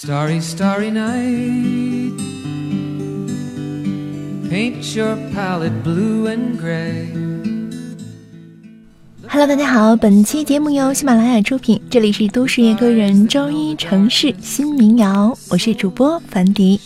[0.00, 2.14] Starry, starry night.
[4.48, 7.08] Paint your palette blue and gray.
[9.26, 16.80] Hello，大家好，本期节目由喜马拉雅出品，这里是都市夜歌人周一城市新民谣，我是主播樊迪。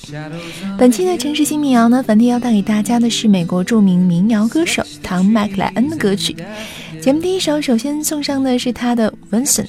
[0.78, 6.34] 本期的城市新民谣呢，樊迪要带给大家的是美国著名民谣歌手唐·麦克莱恩的歌曲。
[6.98, 9.68] 节目第一首，首先送上的是他的 Vincent。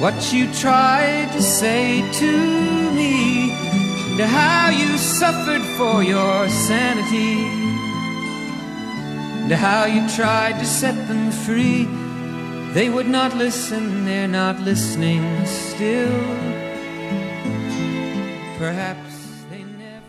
[0.00, 2.32] what you tried to say to
[2.96, 3.52] me,
[4.12, 7.44] and how you suffered for your sanity,
[9.44, 11.86] and how you tried to set them free.
[12.72, 16.08] They would not listen, they're not listening still.
[18.58, 19.10] Perhaps.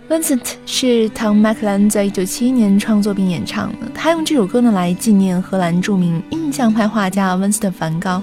[0.07, 3.87] Vincent 是唐·麦克兰在一九七一年创作并演唱的。
[3.93, 8.21] 他用这首歌呢来纪念荷兰著名印象派画家温斯特·梵高。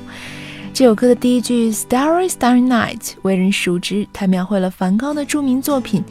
[0.77, 6.01] 这首歌的第一句 “Starry Starry Night” 为人熟知，它描绘了梵高的着名作品《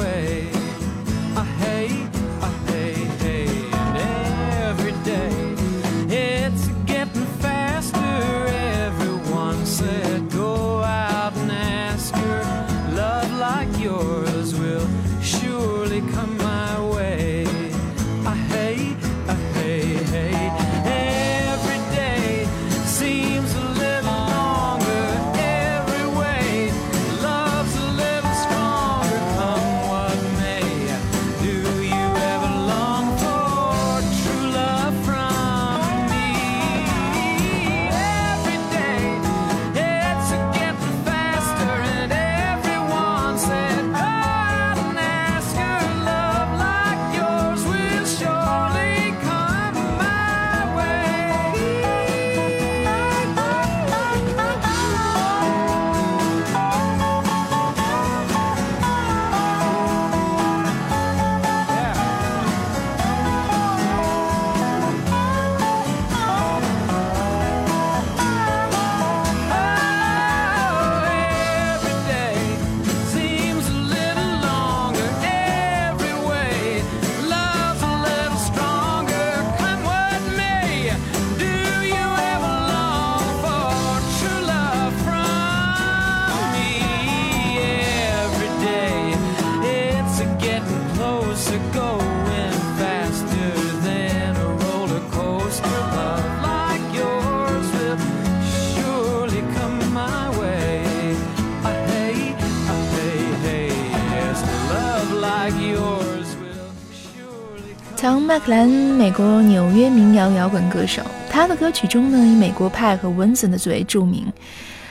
[108.44, 111.00] 克兰，美国纽约民谣摇滚歌手。
[111.30, 114.26] 他的歌曲中呢，以美国派和温森的最为著名。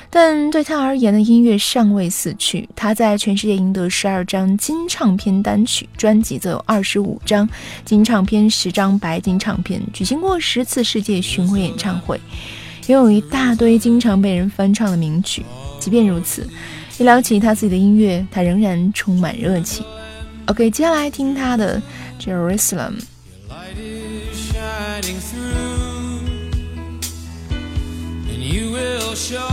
[0.10, 2.70] 但对他而言呢，音乐尚未死去。
[2.78, 7.48] 他在全世界赢得十二张金唱片单曲，专辑则有二十五张
[7.84, 12.22] 金唱片，十张白金唱片，举行过十次世界巡回演唱会，
[12.88, 15.46] 拥有一大堆经常被人翻唱的名曲。
[15.78, 16.48] 即便如此，
[16.98, 19.86] 一聊起他自己的音乐，他仍然充满热情。
[20.46, 21.82] OK，接下来听他的。
[22.18, 23.00] Jerusalem.
[28.42, 29.51] You will show,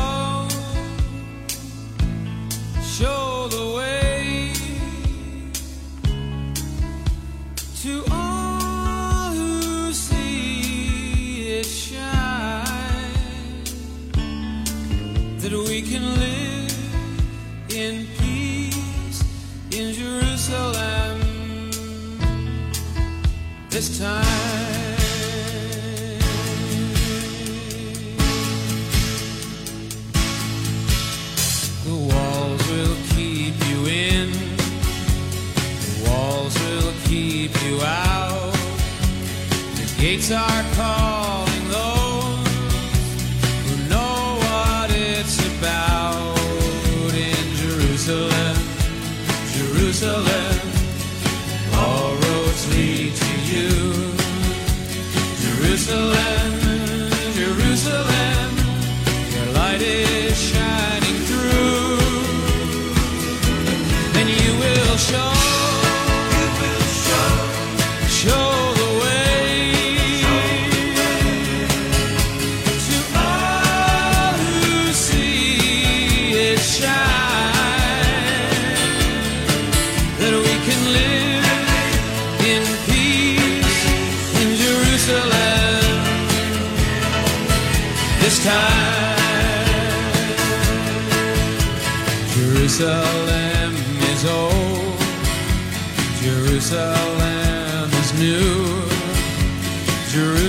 [40.09, 41.08] The gates are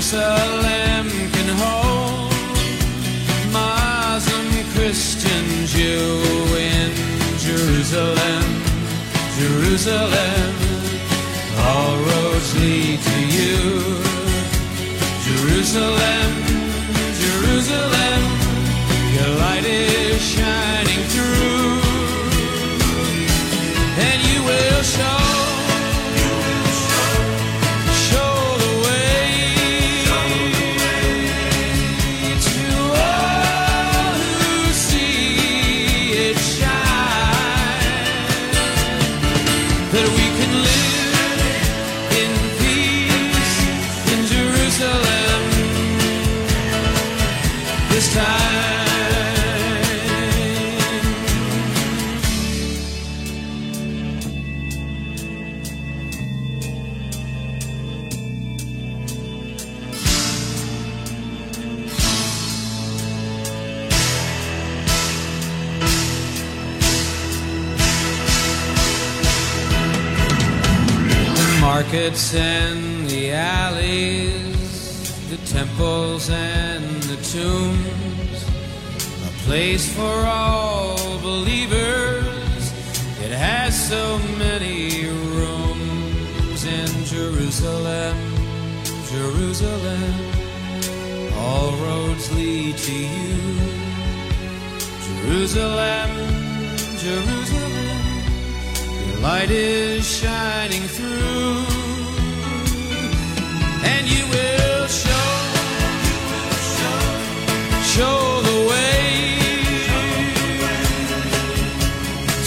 [0.10, 2.34] Jerusalem can hold
[3.54, 6.18] Muslim, Christian, Jew
[6.58, 6.90] in
[7.38, 8.44] Jerusalem,
[9.38, 10.56] Jerusalem.
[11.60, 14.02] All roads lead to you,
[15.28, 16.49] Jerusalem.
[71.84, 78.44] Markets and the alleys, the temples and the tombs,
[79.26, 82.74] a place for all believers.
[83.24, 85.08] It has so many
[85.40, 88.18] rooms in Jerusalem,
[89.08, 90.14] Jerusalem.
[91.38, 93.38] All roads lead to you,
[95.08, 96.10] Jerusalem,
[96.98, 97.79] Jerusalem.
[99.22, 101.66] Light is shining through,
[103.84, 105.30] and you will show,
[107.84, 109.36] show the way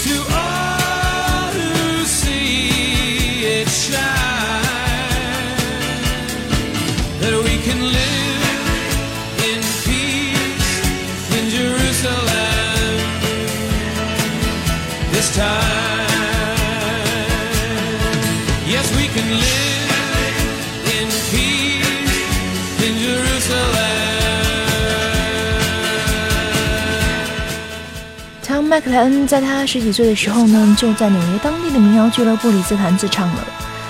[0.03, 4.01] to all who see it shine,
[7.21, 8.65] that we can live
[9.49, 10.71] in peace
[11.37, 12.97] in Jerusalem
[15.11, 15.92] this time.
[28.41, 33.47] 汤·麦克莱恩在他十几岁的时候呢，就在纽约当地的民谣俱乐部里自弹自唱了。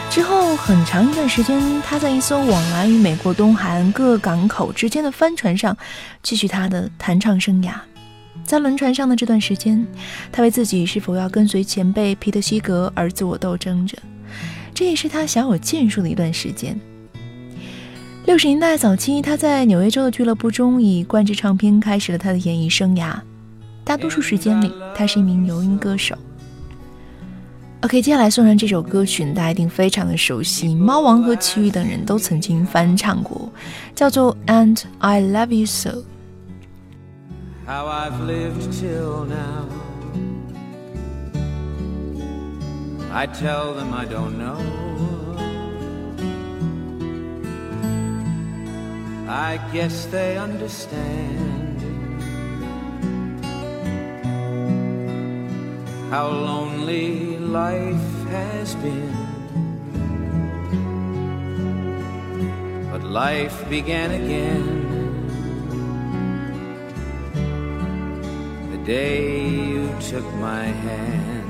[0.09, 5.75] 之后很长一段时间，他在一艘往来于美国东海岸各港口之间的帆船上
[6.21, 7.71] 继续他的弹唱生涯。
[8.43, 9.87] 在轮船上的这段时间，
[10.33, 13.97] 他为自己是否要跟随前辈皮特·西格而自我斗争着。
[14.73, 16.79] 这也是他小有建树的一段时间。
[18.25, 23.13] 六十年代早期，他在纽约州的俱乐部中以冠制唱片开始了他的演艺生涯。
[23.83, 26.15] 大多数时间里，他是一名游音歌手。
[27.81, 33.51] OK，接下来送上这首歌曲，大家一定非常的熟悉，猫王和齐豫等人都曾经翻唱过，
[33.93, 35.89] 叫做《And I Love You So》。
[37.67, 39.82] How I've lived till now.
[43.15, 44.57] I tell them I don't know.
[49.29, 51.79] I guess they understand
[56.09, 59.15] how lonely life has been.
[62.91, 64.65] But life began again
[68.71, 71.42] the day you took my hand.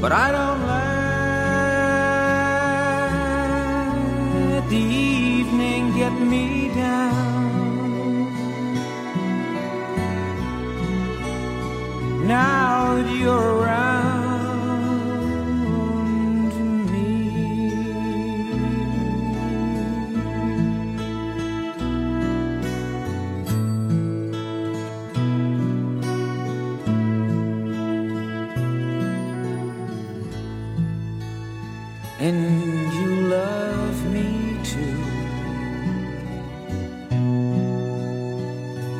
[0.02, 0.89] But I don't let
[4.70, 7.18] the evening get me down.
[12.28, 14.10] Now that you're around
[16.92, 17.08] me.
[32.20, 32.59] And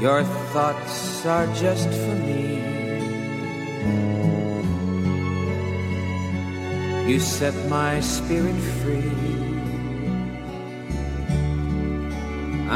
[0.10, 0.24] Your
[0.54, 2.46] thoughts are just for me.
[7.08, 9.14] You set my spirit free.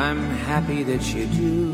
[0.05, 1.71] I'm happy that you do.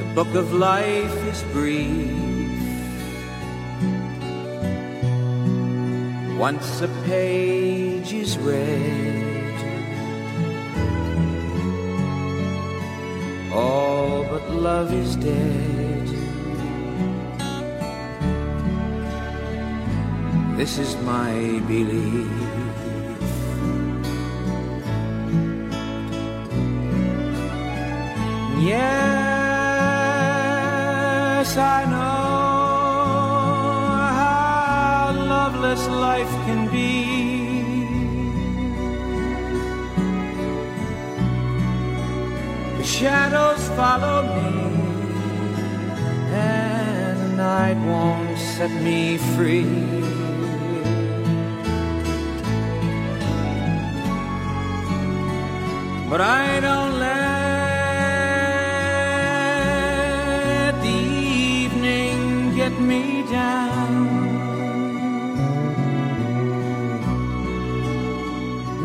[0.00, 2.16] The book of life is brief.
[6.38, 9.27] Once a page is read,
[14.50, 16.08] love is dead.
[20.56, 22.26] This is my belief.
[28.60, 29.48] Yes,
[31.56, 31.98] I know
[34.20, 37.37] how loveless life can be.
[42.78, 44.50] The shadows follow me,
[46.32, 49.66] and the night won't set me free.
[56.08, 57.48] But I don't let
[60.80, 64.06] the evening get me down.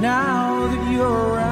[0.01, 1.42] Now that you're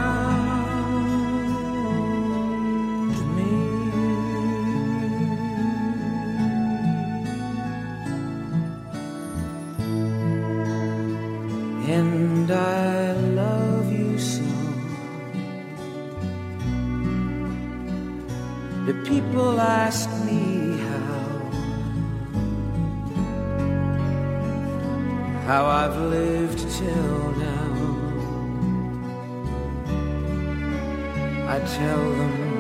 [19.72, 21.28] ask me how,
[25.48, 27.72] how I've lived till now.
[31.48, 32.51] I tell them.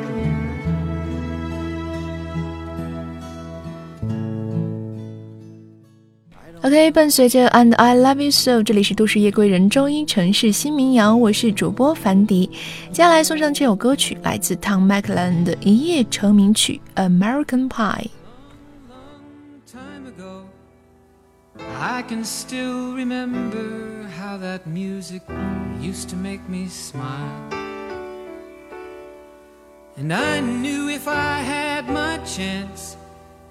[6.63, 12.51] OK，伴随着 And I Love You So，这里是都市夜归人中英城市新民谣，我是主播凡迪。
[12.91, 18.06] 接下来送上这首歌曲，来自 Don McLean 的一夜成名曲《American Pie》。
[21.80, 22.03] I
[30.13, 32.96] I knew if I had my chance,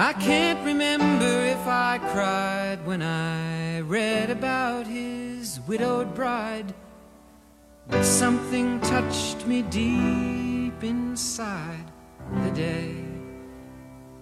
[0.00, 6.72] I can't remember if I cried when I read about his widowed bride.
[7.88, 11.84] But something touched me deep inside
[12.44, 12.94] the day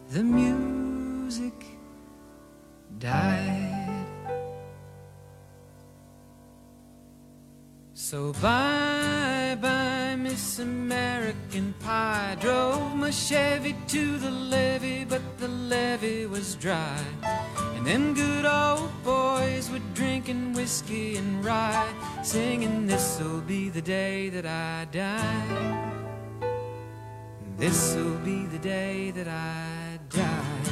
[0.08, 1.52] the music
[2.98, 4.06] died.
[7.92, 12.36] So bye bye, Miss American Pie.
[12.40, 15.35] Drove my Chevy to the levee, but
[15.68, 16.98] levee was dry.
[17.74, 21.92] And them good old boys were drinking whiskey and rye,
[22.22, 25.92] singing, This'll be the day that I die.
[27.58, 30.62] This'll be the day that I die.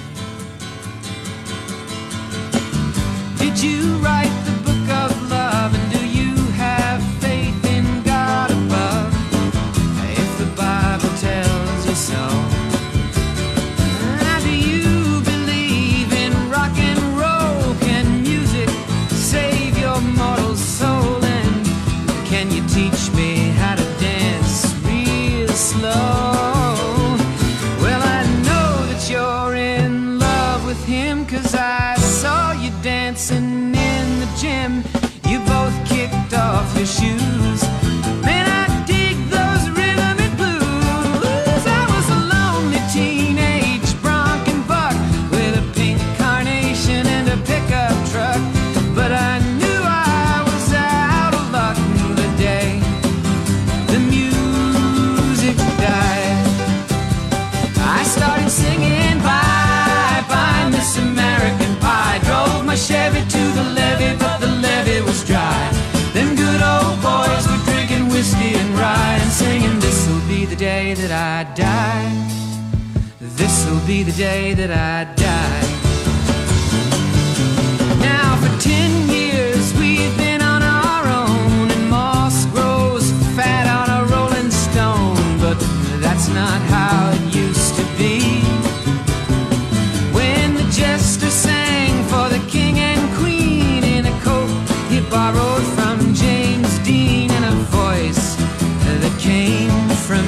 [3.38, 5.83] Did you write the book of love?
[70.94, 72.10] That I die.
[73.20, 75.64] This'll be the day that I die.
[78.00, 84.04] Now for ten years we've been on our own, and moss grows fat on a
[84.12, 85.16] rolling stone.
[85.40, 85.58] But
[86.00, 88.40] that's not how it used to be.
[90.12, 94.50] When the jester sang for the king and queen in a coat
[94.90, 98.36] he borrowed from James Dean and a voice
[99.00, 100.24] that came from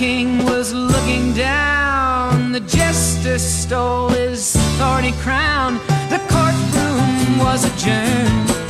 [0.00, 5.74] king was looking down, the jester stole his thorny crown.
[6.08, 8.69] The courtroom was adjourned.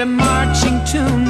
[0.00, 1.29] a marching tune.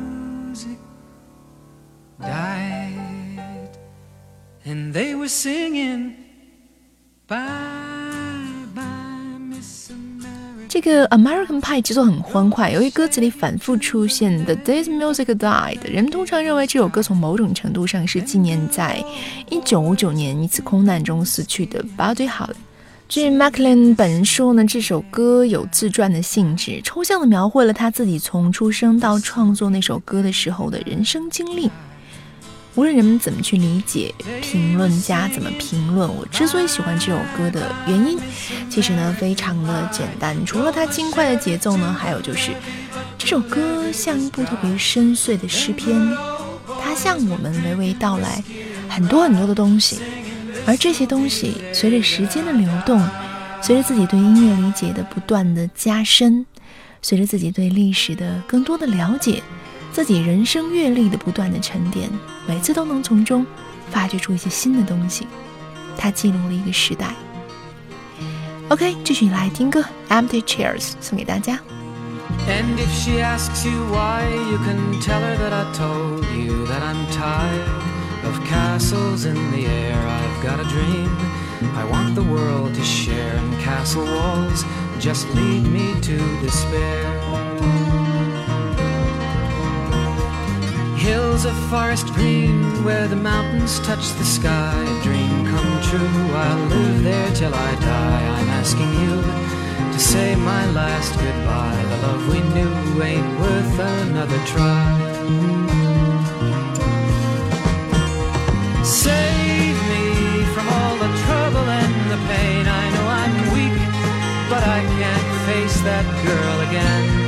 [5.31, 6.11] singing
[7.25, 7.37] BY
[8.75, 10.67] BY Miss AMEN，。
[10.67, 19.01] 这个 American Pie 节奏很欢快，由于歌词里反复出现 The Day Music Died，人们通常认为这首歌从某种程度上是纪念在
[19.49, 22.55] 1959年一次空难中死去的 Buddy Holly。
[23.07, 31.71] 据 Maclean 本人说呢，这首歌有自传的性质，抽象的描绘了他自己从出生到创作那首歌的时候的人生经历。
[32.75, 38.17] 无论人们怎么去理解，评论家怎么评论，我之所以喜欢这首歌的原因，
[38.69, 40.45] 其实呢非常的简单。
[40.45, 42.51] 除了它轻快的节奏呢，还有就是
[43.17, 45.93] 这首歌像一部特别深邃的诗篇，
[46.81, 48.41] 它向我们娓娓道来
[48.87, 49.99] 很多很多的东西，
[50.65, 53.05] 而这些东西随着时间的流动，
[53.61, 56.45] 随着自己对音乐理解的不断的加深，
[57.01, 59.43] 随着自己对历史的更多的了解。
[59.91, 62.09] 自己人生阅历的不断的沉淀，
[62.47, 63.45] 每次都能从中
[63.89, 65.27] 发掘出一些新的东西。
[65.97, 67.13] 它记录了一个时代。
[68.69, 71.59] OK，继续来听歌《Empty Chairs》，送给大家。
[72.47, 77.05] And if she asks you why, you can tell her that I told you that I'm
[77.11, 77.67] tired
[78.23, 79.97] of castles in the air.
[79.97, 81.09] I've got a dream
[81.75, 84.63] I want the world to share, and castle walls
[84.99, 87.50] just lead me to despair.
[91.01, 94.77] Hills of forest green where the mountains touch the sky.
[95.01, 98.23] Dream come true, I'll live there till I die.
[98.37, 99.15] I'm asking you
[99.93, 101.83] to say my last goodbye.
[101.89, 104.85] The love we knew ain't worth another try.
[108.83, 110.05] Save me
[110.53, 112.67] from all the trouble and the pain.
[112.67, 113.79] I know I'm weak,
[114.51, 117.20] but I can't face that girl again.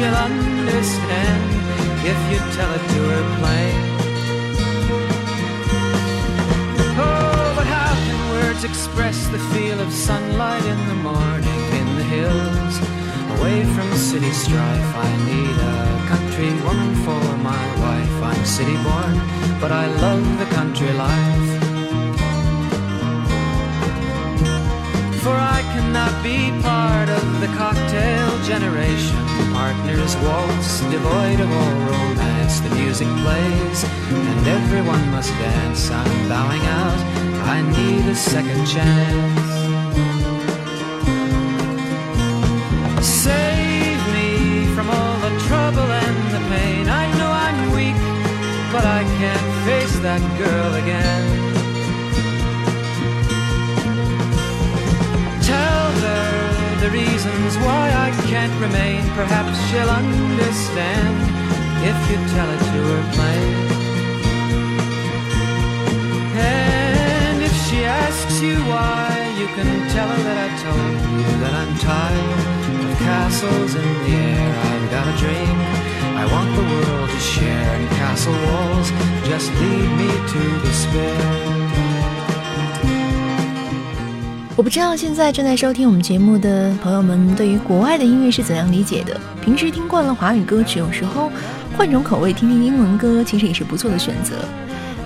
[0.00, 1.42] She'll understand
[2.12, 3.76] if you tell it to her plain.
[6.96, 12.06] Oh, but how can words express the feel of sunlight in the morning in the
[12.16, 12.74] hills?
[13.36, 15.78] Away from city strife, I need a
[16.12, 18.16] country woman for my wife.
[18.30, 19.14] I'm city born,
[19.60, 21.50] but I love the country life.
[25.22, 29.39] For I cannot be part of the cocktail generation
[30.10, 32.60] partners waltz, devoid of all romance.
[32.60, 35.90] The music plays, and everyone must dance.
[35.90, 37.00] I'm bowing out,
[37.46, 39.50] I need a second chance.
[43.04, 46.88] Save me from all the trouble and the pain.
[46.88, 48.00] I know I'm weak,
[48.72, 50.79] but I can't face that girl
[57.40, 59.02] reasons why I can't remain.
[59.14, 61.16] Perhaps she'll understand
[61.90, 63.54] if you tell it to her plain.
[66.36, 71.54] And if she asks you why, you can tell her that I told you that
[71.60, 74.50] I'm tired of castles in the air.
[74.70, 75.56] I've got a dream
[76.22, 78.90] I want the world to share, and castle walls
[79.24, 81.59] just lead me to despair.
[84.60, 89.18] 我不知道现在正在收听我们节目的朋友们对于国外的音乐是怎样理解的。
[89.40, 91.32] 平时听惯了华语歌曲，有时候
[91.78, 94.44] 换种口味听听英文歌，其实也是不错的选择。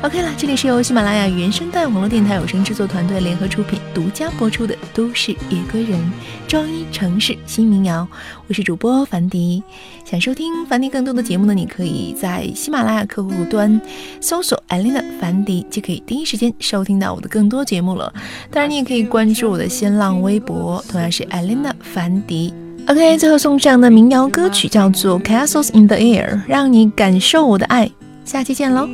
[0.02, 5.98] OK 了，这里是由喜马拉雅原声带网络电台有声制作团队联合出品、独家播出的《都市野歌人》，
[6.46, 8.06] 周一城市新民谣，
[8.46, 9.62] 我是主播樊迪。
[10.04, 13.80] 想收听樊迪更多的节目呢，你可以在喜马拉雅客户端
[14.20, 18.12] 搜索艾琳娜樊迪，就可以第一时间收听到我的更多节目了。
[18.50, 22.52] 当然，你也可以关注我的新浪微博，同样是艾琳娜樊迪。
[22.88, 27.90] OK，最后送上的民谣歌曲叫做《Castles in the Air》，让你感受我的爱。
[28.25, 28.87] 下期见喽。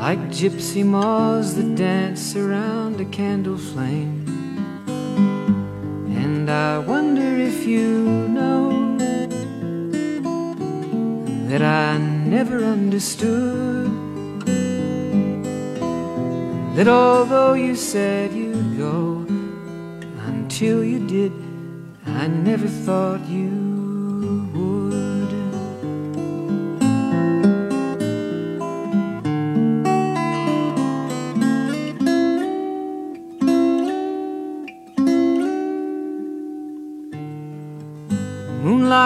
[0.00, 4.24] Like gypsy moths that dance around a candle flame.
[6.08, 8.96] And I wonder if you know
[11.50, 13.90] that I never understood
[16.76, 19.26] that although you said you'd go
[20.26, 21.32] until you did,
[22.06, 23.63] I never thought you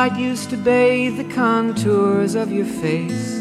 [0.09, 3.37] Moonlight used to bathe the contours of your face.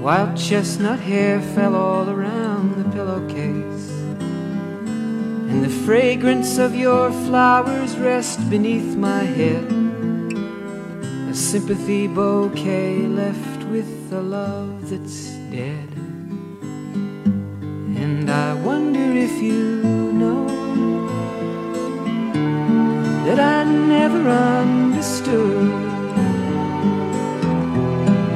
[0.00, 3.90] Wild chestnut hair fell all around the pillowcase.
[5.50, 9.70] And the fragrance of your flowers rest beneath my head.
[11.30, 15.88] A sympathy bouquet left with a love that's dead.
[18.02, 20.46] And I wonder if you know
[23.26, 24.81] that I never understood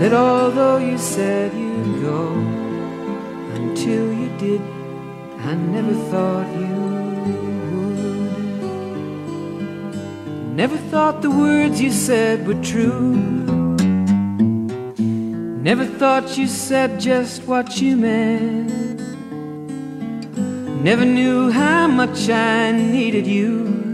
[0.00, 2.32] that although you said you'd go
[3.54, 4.60] until you did,
[5.38, 7.96] I never thought you would.
[10.56, 13.16] Never thought the words you said were true.
[15.68, 19.00] Never thought you said just what you meant.
[20.82, 23.85] Never knew how much I needed you.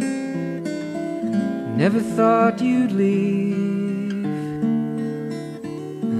[1.77, 4.25] Never thought you'd leave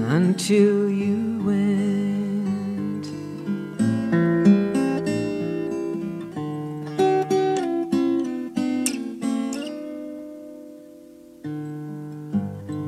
[0.09, 2.03] until you went.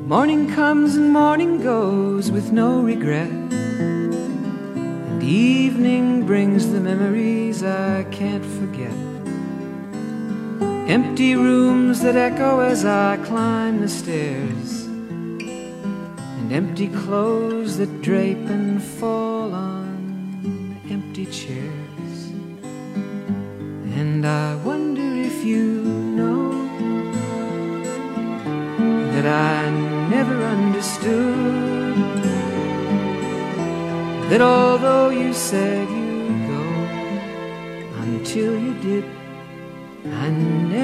[0.08, 3.30] Morning comes and morning goes with no regret.
[3.30, 9.05] And evening brings the memories I can't forget.
[10.88, 18.80] Empty rooms that echo as I climb the stairs and empty clothes that drape and
[18.84, 22.30] fall on empty chairs.
[23.98, 25.66] And I wonder if you
[26.20, 26.52] know
[29.12, 29.72] that I
[30.12, 31.96] never understood
[34.30, 36.64] that although you said you'd go
[38.04, 39.15] until you did,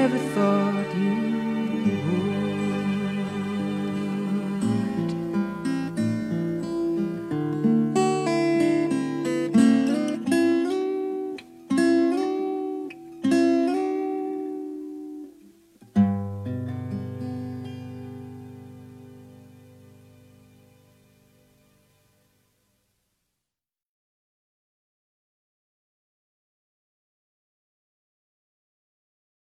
[0.02, 0.71] never thought